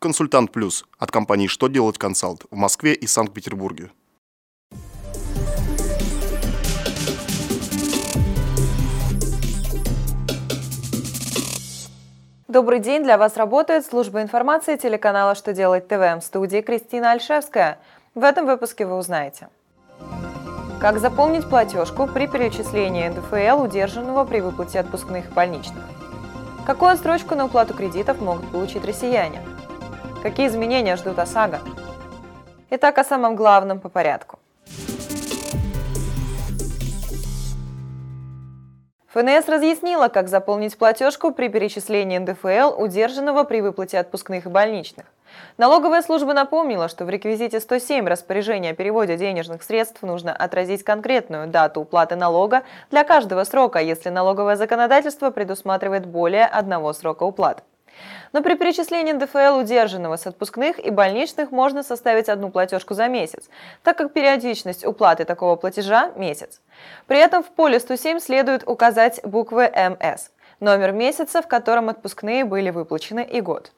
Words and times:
Консультант 0.00 0.52
Плюс 0.52 0.84
от 1.00 1.10
компании 1.10 1.48
«Что 1.48 1.66
делать 1.66 1.98
консалт» 1.98 2.44
в 2.52 2.54
Москве 2.54 2.94
и 2.94 3.08
Санкт-Петербурге. 3.08 3.90
Добрый 12.46 12.78
день, 12.78 13.02
для 13.02 13.18
вас 13.18 13.36
работает 13.36 13.84
служба 13.84 14.22
информации 14.22 14.76
телеканала 14.76 15.34
«Что 15.34 15.52
делать 15.52 15.88
ТВ» 15.88 15.94
в 15.94 16.20
студии 16.20 16.60
Кристина 16.60 17.10
Альшевская. 17.10 17.80
В 18.14 18.22
этом 18.22 18.46
выпуске 18.46 18.86
вы 18.86 18.96
узнаете. 18.96 19.48
Как 20.80 21.00
заполнить 21.00 21.48
платежку 21.48 22.06
при 22.06 22.28
перечислении 22.28 23.08
НДФЛ, 23.08 23.64
удержанного 23.64 24.24
при 24.24 24.38
выплате 24.38 24.78
отпускных 24.78 25.28
и 25.28 25.34
больничных? 25.34 25.82
Какую 26.64 26.92
отсрочку 26.92 27.34
на 27.34 27.46
уплату 27.46 27.74
кредитов 27.74 28.20
могут 28.20 28.48
получить 28.52 28.84
россияне? 28.84 29.42
Какие 30.22 30.48
изменения 30.48 30.96
ждут 30.96 31.20
ОСАГО? 31.20 31.60
Итак, 32.70 32.98
о 32.98 33.04
самом 33.04 33.36
главном 33.36 33.78
по 33.78 33.88
порядку. 33.88 34.40
ФНС 39.06 39.48
разъяснила, 39.48 40.08
как 40.08 40.28
заполнить 40.28 40.76
платежку 40.76 41.30
при 41.30 41.48
перечислении 41.48 42.18
НДФЛ, 42.18 42.82
удержанного 42.82 43.44
при 43.44 43.60
выплате 43.60 43.98
отпускных 43.98 44.46
и 44.46 44.48
больничных. 44.48 45.06
Налоговая 45.56 46.02
служба 46.02 46.34
напомнила, 46.34 46.88
что 46.88 47.04
в 47.04 47.10
реквизите 47.10 47.60
107 47.60 48.06
распоряжения 48.06 48.70
о 48.70 48.74
переводе 48.74 49.16
денежных 49.16 49.62
средств 49.62 50.02
нужно 50.02 50.34
отразить 50.34 50.82
конкретную 50.82 51.46
дату 51.46 51.82
уплаты 51.82 52.16
налога 52.16 52.64
для 52.90 53.04
каждого 53.04 53.44
срока, 53.44 53.78
если 53.78 54.08
налоговое 54.08 54.56
законодательство 54.56 55.30
предусматривает 55.30 56.06
более 56.06 56.46
одного 56.46 56.92
срока 56.92 57.22
уплаты. 57.22 57.62
Но 58.32 58.42
при 58.42 58.54
перечислении 58.54 59.12
НДФЛ 59.12 59.58
удержанного 59.58 60.16
с 60.16 60.26
отпускных 60.26 60.78
и 60.78 60.90
больничных 60.90 61.50
можно 61.50 61.82
составить 61.82 62.28
одну 62.28 62.50
платежку 62.50 62.94
за 62.94 63.08
месяц, 63.08 63.48
так 63.82 63.96
как 63.96 64.12
периодичность 64.12 64.84
уплаты 64.84 65.24
такого 65.24 65.56
платежа– 65.56 66.12
месяц. 66.16 66.60
При 67.06 67.18
этом 67.18 67.42
в 67.42 67.48
поле 67.48 67.80
107 67.80 68.20
следует 68.20 68.62
указать 68.66 69.20
буквы 69.24 69.64
МС– 69.64 70.30
номер 70.60 70.92
месяца, 70.92 71.42
в 71.42 71.46
котором 71.46 71.88
отпускные 71.88 72.44
были 72.44 72.70
выплачены 72.70 73.24
и 73.24 73.40
год. 73.40 73.72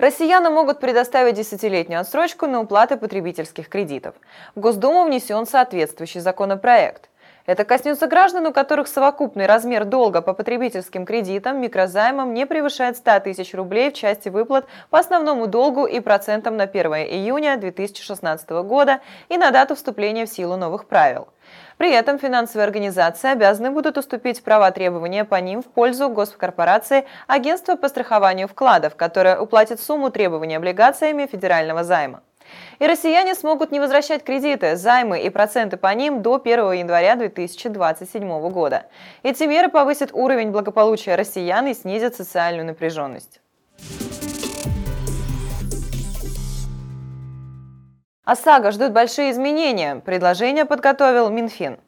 Россияне 0.00 0.48
могут 0.48 0.80
предоставить 0.80 1.34
десятилетнюю 1.34 2.00
отсрочку 2.00 2.46
на 2.46 2.60
уплаты 2.60 2.96
потребительских 2.96 3.68
кредитов. 3.68 4.14
В 4.54 4.60
Госдуму 4.60 5.04
внесен 5.04 5.46
соответствующий 5.46 6.20
законопроект. 6.20 7.09
Это 7.50 7.64
коснется 7.64 8.06
граждан, 8.06 8.46
у 8.46 8.52
которых 8.52 8.86
совокупный 8.86 9.46
размер 9.46 9.84
долга 9.84 10.22
по 10.22 10.34
потребительским 10.34 11.04
кредитам, 11.04 11.60
микрозаймам 11.60 12.32
не 12.32 12.46
превышает 12.46 12.96
100 12.96 13.18
тысяч 13.24 13.54
рублей 13.54 13.90
в 13.90 13.94
части 13.94 14.28
выплат 14.28 14.66
по 14.88 15.00
основному 15.00 15.48
долгу 15.48 15.84
и 15.84 15.98
процентам 15.98 16.56
на 16.56 16.62
1 16.62 16.92
июня 17.08 17.56
2016 17.56 18.48
года 18.50 19.00
и 19.28 19.36
на 19.36 19.50
дату 19.50 19.74
вступления 19.74 20.26
в 20.26 20.28
силу 20.28 20.56
новых 20.56 20.86
правил. 20.86 21.26
При 21.76 21.90
этом 21.90 22.20
финансовые 22.20 22.66
организации 22.66 23.32
обязаны 23.32 23.72
будут 23.72 23.98
уступить 23.98 24.44
права 24.44 24.70
требования 24.70 25.24
по 25.24 25.34
ним 25.34 25.60
в 25.60 25.66
пользу 25.66 26.08
госкорпорации 26.08 27.04
Агентства 27.26 27.74
по 27.74 27.88
страхованию 27.88 28.46
вкладов, 28.46 28.94
которое 28.94 29.40
уплатит 29.40 29.80
сумму 29.80 30.12
требования 30.12 30.58
облигациями 30.58 31.26
федерального 31.26 31.82
займа. 31.82 32.22
И 32.78 32.86
россияне 32.86 33.34
смогут 33.34 33.72
не 33.72 33.80
возвращать 33.80 34.24
кредиты, 34.24 34.76
займы 34.76 35.20
и 35.20 35.30
проценты 35.30 35.76
по 35.76 35.92
ним 35.94 36.22
до 36.22 36.40
1 36.42 36.72
января 36.72 37.16
2027 37.16 38.50
года. 38.50 38.86
Эти 39.22 39.44
меры 39.44 39.68
повысят 39.68 40.10
уровень 40.12 40.50
благополучия 40.50 41.14
россиян 41.14 41.66
и 41.66 41.74
снизят 41.74 42.14
социальную 42.14 42.66
напряженность. 42.66 43.40
ОСАГО 48.24 48.70
ждут 48.70 48.92
большие 48.92 49.32
изменения. 49.32 49.96
Предложение 49.96 50.64
подготовил 50.64 51.30
Минфин. 51.30 51.78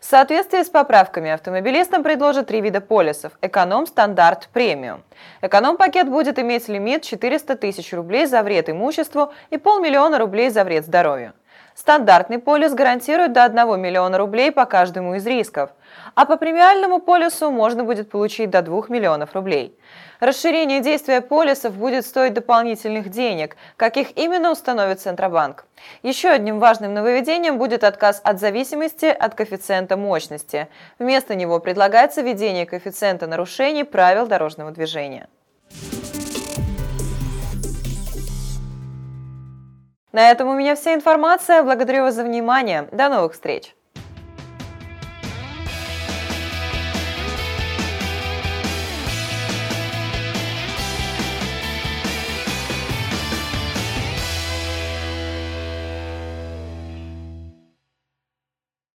В 0.00 0.04
соответствии 0.04 0.62
с 0.62 0.70
поправками 0.70 1.30
автомобилистам 1.30 2.02
предложат 2.02 2.46
три 2.46 2.60
вида 2.60 2.80
полисов– 2.80 3.32
эконом, 3.42 3.86
стандарт, 3.86 4.48
премиум. 4.52 5.02
Эконом-пакет 5.42 6.08
будет 6.08 6.38
иметь 6.38 6.68
лимит 6.68 7.02
400 7.02 7.56
тысяч 7.56 7.92
рублей 7.92 8.26
за 8.26 8.42
вред 8.42 8.70
имуществу 8.70 9.32
и 9.50 9.58
полмиллиона 9.58 10.18
рублей 10.18 10.50
за 10.50 10.64
вред 10.64 10.84
здоровью. 10.84 11.32
Стандартный 11.74 12.38
полис 12.38 12.74
гарантирует 12.74 13.32
до 13.32 13.44
1 13.44 13.80
миллиона 13.80 14.18
рублей 14.18 14.50
по 14.50 14.64
каждому 14.64 15.14
из 15.14 15.26
рисков, 15.26 15.70
а 16.14 16.24
по 16.24 16.36
премиальному 16.36 17.00
полису 17.00 17.50
можно 17.50 17.84
будет 17.84 18.10
получить 18.10 18.50
до 18.50 18.62
2 18.62 18.84
миллионов 18.88 19.34
рублей. 19.34 19.78
Расширение 20.20 20.80
действия 20.80 21.20
полисов 21.20 21.76
будет 21.76 22.04
стоить 22.04 22.34
дополнительных 22.34 23.08
денег, 23.08 23.56
каких 23.76 24.16
именно 24.16 24.50
установит 24.50 25.00
Центробанк. 25.00 25.64
Еще 26.02 26.28
одним 26.28 26.58
важным 26.58 26.92
нововведением 26.92 27.58
будет 27.58 27.84
отказ 27.84 28.20
от 28.24 28.40
зависимости 28.40 29.06
от 29.06 29.34
коэффициента 29.34 29.96
мощности. 29.96 30.68
Вместо 30.98 31.34
него 31.36 31.60
предлагается 31.60 32.22
введение 32.22 32.66
коэффициента 32.66 33.26
нарушений 33.26 33.84
правил 33.84 34.26
дорожного 34.26 34.72
движения. 34.72 35.28
На 40.12 40.30
этом 40.30 40.48
у 40.48 40.54
меня 40.54 40.74
вся 40.74 40.94
информация. 40.94 41.62
Благодарю 41.62 42.02
вас 42.02 42.14
за 42.14 42.24
внимание. 42.24 42.88
До 42.90 43.08
новых 43.08 43.34
встреч! 43.34 43.74